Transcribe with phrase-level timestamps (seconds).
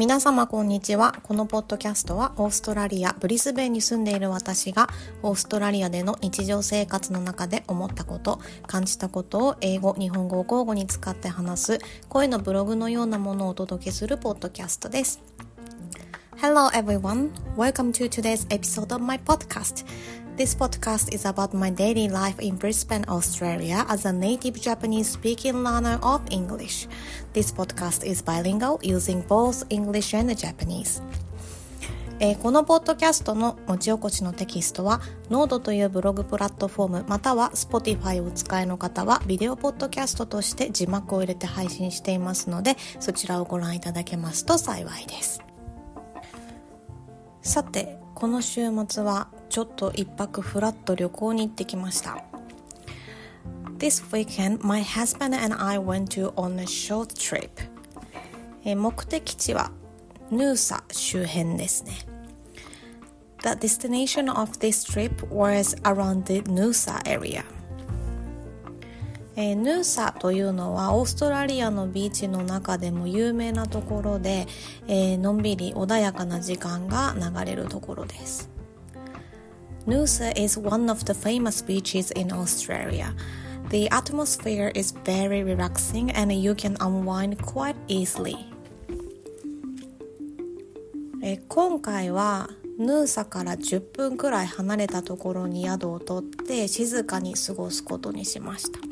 [0.00, 1.14] 皆様こんにちは。
[1.24, 4.88] このポッドキャストはオーストラリア・ブリスベンに住んでいる私が
[5.22, 15.20] オーストラリアでの日常生活の中で思ったこと、感じたことを英語、日本語を交互に使って話す声のブログのようなものをお届けするポッドキャストです。
[16.38, 17.30] Hello everyone.
[17.54, 19.84] Welcome to today's episode of my podcast.
[20.40, 25.62] This podcast is about my daily life in Brisbane, Australia as a native Japanese speaking
[25.62, 26.88] learner of English.
[27.34, 31.02] This podcast is bilingual using both English and Japanese.
[32.20, 45.42] えー、このポッドキャストの文字起こしのテキストは Node というブログプラットフォームまたは Spotify をお使いの方はビデオポッドキャストとして字幕を入れて配信していますのでそちらをご覧いただけますと幸いです
[47.42, 52.22] さてこの週末はちょっと一泊フラット旅行に行ってきました
[53.78, 57.48] This weekend, my husband and I went to on a short trip.
[58.76, 59.70] 目的地は
[60.30, 61.94] ヌーサ周辺ですね。
[63.42, 67.42] The destination of this trip was around the Nusa area.
[69.40, 74.46] えー、ヌーサというのはオーストラリアのビーチの中でも有名なところで、
[74.86, 78.50] えー、のんびり穏やかな時間が流れるところです。
[79.86, 83.14] Noosa is one of the famous beaches in Australia.
[83.70, 88.36] The atmosphere is very relaxing and you can unwind quite easily.
[91.22, 98.89] え今回はヌーサから10分くらい離れたところに宿を取って静かに過ごすことにしました。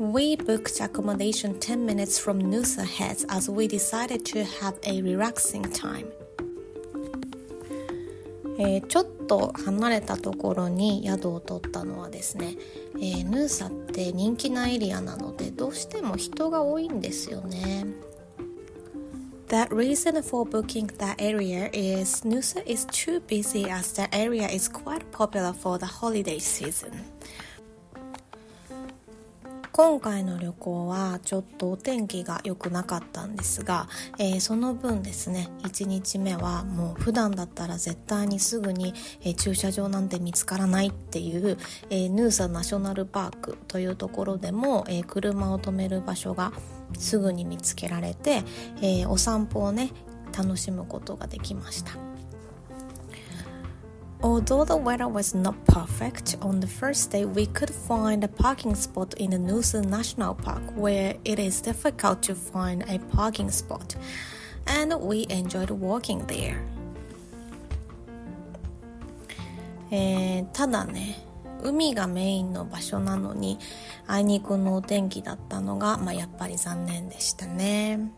[0.00, 5.70] We booked accommodation 10 minutes from Noosa Heads as we decided to have a relaxing
[5.70, 6.06] time.
[8.58, 12.56] えー、ちょっと離れたところに宿を取ったのはですね、
[12.94, 17.84] えー、ヌーサって人気なエリアなのでどうしても人が多いんですよね。
[19.48, 25.04] The reason for booking that area is Noosa is too busy as the area is quite
[25.12, 26.92] popular for the holiday season.
[29.72, 33.88] 今回の旅行はちょっとお天気が良くなかったんですが、
[34.18, 41.56] えー、その分ですね1日目はもう普段だったら絶対にすぐに、えー、駐車場なんて見つからないっていう、
[41.88, 46.52] えー、ヌーサナショナルパークというところでも、え車を止める場所が
[46.98, 48.42] すぐに見つけられて、
[48.82, 49.90] えお散歩をね
[50.36, 52.09] 楽しむことができました。
[54.21, 59.13] Although the weather was not perfect, on the first day we could find a parking spot
[59.15, 63.95] in the Noosa National Park where it is difficult to find a parking spot,
[64.65, 66.57] and we enjoyed walking there.
[69.91, 71.19] えー、ただね、
[71.63, 73.59] 海がメインの場所なのに、
[74.07, 78.11] あいにくのお天気だったのが、まあ、やっぱり残念でしたね。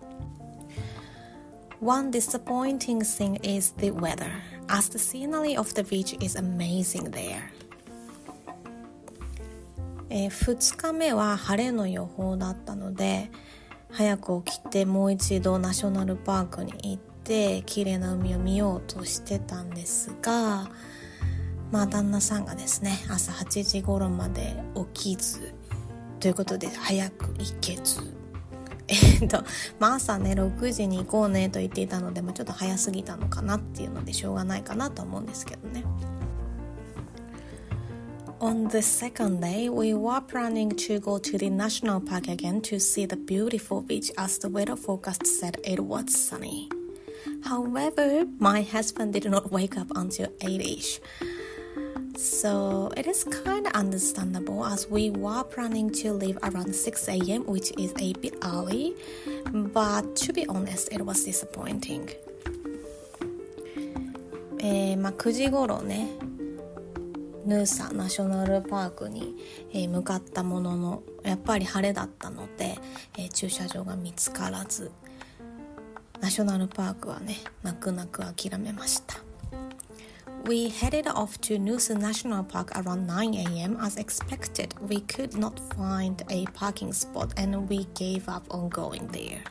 [1.82, 4.30] One disappointing thing is the weather,
[4.68, 7.50] as the scenery of the beach is amazing there.
[10.08, 13.32] えー、2日目は晴れの予報だったので
[13.90, 20.70] 早く起きてもう一度ナショナルパークに行って綺麗な海を見ようとしてたんですが
[21.72, 24.54] まあ旦那さんがですね朝8時頃まで
[24.94, 25.52] 起きず
[26.20, 28.21] ということで早く行けず
[29.20, 29.44] えっと、
[29.78, 35.84] まあ、朝ね、6時に行こうねと言っていたので、まあ、ちょっと早すぎたのかなっていうのでしょうがないかなと思うんですけどね。
[38.40, 43.06] On the second day, we were planning to go to the national park again to see
[43.06, 46.68] the beautiful beach as the weather forecast said it was sunny.
[47.44, 50.98] However, my husband did not wake up until 8ish.
[52.42, 57.44] So it is kind of understandable as we were planning to leave around 6 a.m.,
[57.46, 58.96] which is a bit early,
[59.72, 62.10] but to be honest, it was disappointing.
[64.58, 66.08] えー、まあ、9時頃ね
[67.46, 69.36] ヌーサナショナルパークに、
[69.72, 72.76] えー、向かったもののやっぱり晴れだったので、
[73.18, 74.90] えー、駐車場が見つからず
[76.20, 79.31] ナショナルパークはね泣く泣く諦めました。
[80.44, 83.76] We headed off to Noosa National Park around 9 a.m.
[83.80, 89.06] As expected, we could not find a parking spot and we gave up on going
[89.12, 89.44] there.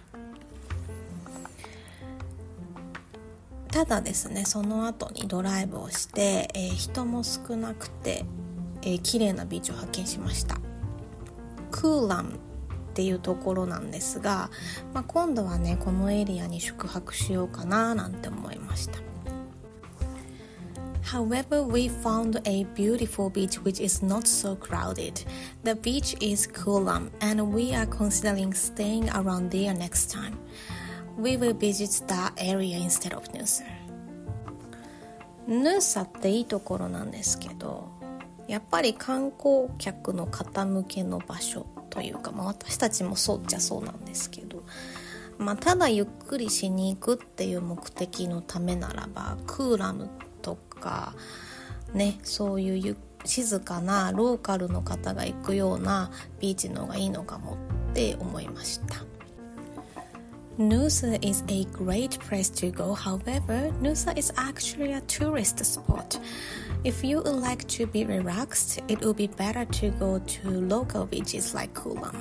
[3.71, 8.25] ただですねその後にドライブをして、えー、人も少なくて、
[8.81, 10.57] えー、綺麗なビーチを発見しました
[11.71, 14.49] クーランっていうところなんですが、
[14.93, 18.99] まあ、今度はねこのエリアに宿泊しようかななんて思いました
[21.11, 25.21] However, we found a beautiful beach which is not so crowded.
[25.63, 30.39] The beach is Kulam and we are considering staying around there next time.
[31.17, 33.65] We will visit that area instead of Nusa
[35.47, 37.89] ヌーサっていいところなんですけど
[38.47, 44.63] やっぱり観光客の方向けの場所というか、まあ、私たちもそうっちゃそうなんですけど、
[45.37, 50.30] まあ、ただゆっくりしに行くっていう目的のためならばクーラムと
[50.81, 51.13] か
[51.93, 57.57] ねそういう静かなローカルの方が行くようなビーチの方がいいのかも
[57.91, 59.05] って思いました。
[60.57, 62.93] Nusa is a great place to go.
[62.93, 66.19] However, Nusa is actually a tourist spot.
[66.83, 71.05] If you would like to be relaxed, it would be better to go to local
[71.05, 72.15] beaches like Kulam.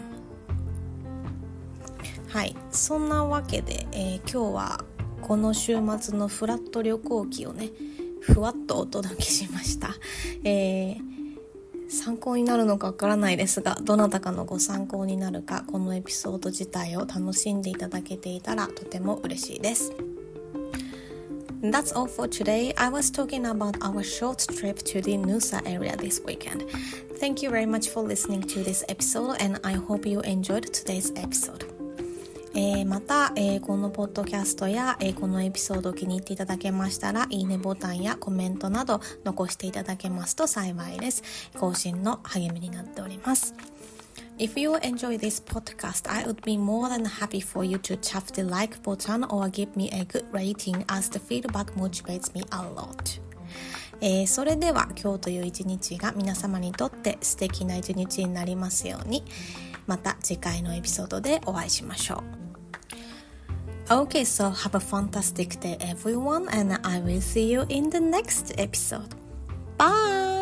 [2.29, 4.85] はい、そんなわけで、えー、今日は
[5.21, 7.71] この週末のフラット旅行記をね、
[8.21, 9.95] ふわっとお届けしました。
[10.45, 11.11] えー
[11.91, 19.93] 参考になるのかわからないですがどなたかのご参考になるかこのエピソード自体を楽しんでいただけていたらとても嬉しいです
[21.63, 22.73] That's all for today.
[22.79, 26.65] I was talking about our short trip to the Nusa area this weekend.
[27.19, 31.13] Thank you very much for listening to this episode and I hope you enjoyed today's
[31.17, 31.80] episode.
[32.53, 41.23] えー、また、えー、このポッドキャストや、えー、このエピソード気に入っていただけましたら、いいねボタンやコメントなど残していただけますと幸いです。
[41.59, 43.55] 更新の励みになっております。
[44.39, 48.43] If you enjoy this podcast, I would be more than happy for you to tap the
[48.43, 53.21] like button or give me a good rating as the feedback motivates me a lot.
[54.01, 59.23] えー、それでは今日という一日が皆様にとって素敵な一日になりますように。
[59.87, 62.40] また次回のエピソードでお会いしましょう。
[63.91, 69.17] Okay, so have a fantastic day, everyone, and I will see you in the next episode.
[69.77, 70.40] Bye!